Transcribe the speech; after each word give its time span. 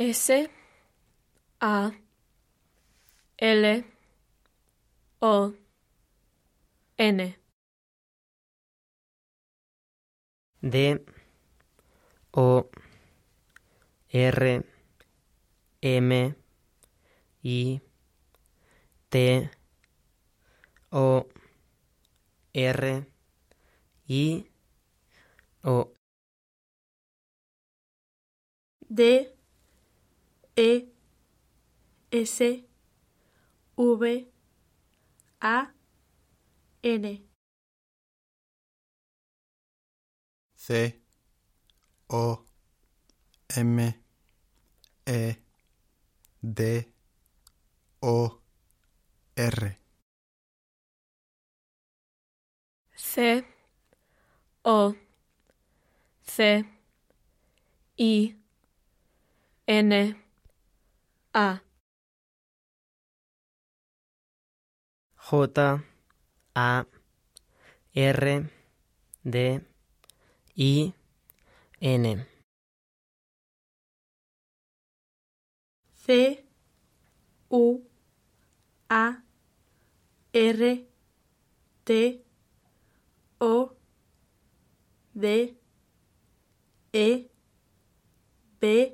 S 0.00 0.30
A 1.60 1.92
L 3.36 3.84
O 5.20 5.54
N. 6.96 7.34
D 10.62 10.98
O 12.32 12.70
R 14.14 14.64
M 15.82 16.34
I 17.44 17.80
T 19.10 19.50
O 20.92 21.26
R 22.54 23.06
I 24.08 24.44
O. 25.64 25.92
D 28.88 29.37
E 30.58 30.92
S 32.10 32.38
V 33.76 34.28
A 35.40 35.72
N. 36.82 37.28
C 40.56 40.94
O 42.10 42.44
M 43.56 43.94
E 45.06 45.36
D 46.42 46.86
O 48.02 48.40
R. 49.36 49.76
C 52.96 53.44
O 54.64 54.94
C 56.24 56.64
I 58.00 58.34
N 59.68 60.27
A. 61.34 61.60
J. 65.30 65.80
A. 66.54 66.86
R. 67.94 68.50
D. 69.24 69.60
I. 70.56 70.92
N. 71.80 72.26
C. 75.94 76.40
U. 77.50 77.82
A. 78.90 79.22
R. 80.34 80.86
T. 81.84 82.22
O. 83.40 83.72
D. 85.14 85.56
E. 86.92 87.28
B. 88.60 88.92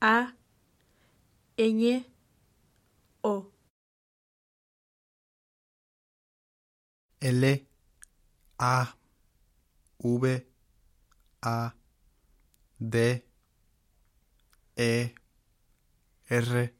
A 0.00 0.37
N 1.60 2.04
O. 3.24 3.50
L 7.20 7.66
A 8.60 8.94
V 10.00 10.46
A 11.42 11.72
D 12.78 13.22
E 14.76 15.14
R 16.30 16.72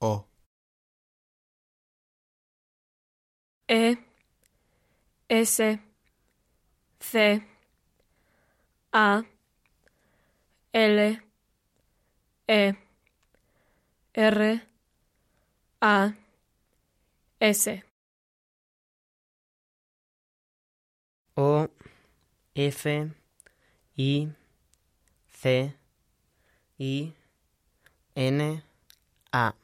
O. 0.00 0.26
E 3.66 3.96
S 5.26 5.60
C 7.00 7.42
A 8.92 9.22
L 10.74 11.16
E 12.46 12.89
R 14.14 14.60
A 15.80 16.14
S. 17.40 17.68
O 21.36 21.68
F 22.54 22.86
I 22.86 24.28
C 25.32 25.72
I 26.80 27.12
N 28.16 28.62
A 29.32 29.60